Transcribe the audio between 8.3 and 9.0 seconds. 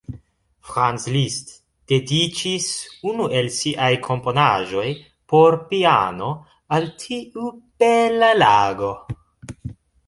lago.